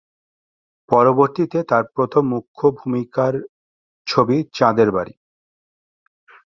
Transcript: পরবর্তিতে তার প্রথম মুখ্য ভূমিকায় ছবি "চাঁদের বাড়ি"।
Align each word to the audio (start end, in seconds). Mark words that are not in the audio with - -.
পরবর্তিতে 0.89 1.59
তার 1.63 1.83
প্রথম 1.95 2.23
মুখ্য 2.27 2.61
ভূমিকায় 2.77 3.39
ছবি 4.07 4.37
"চাঁদের 4.53 4.89
বাড়ি"। 4.91 5.13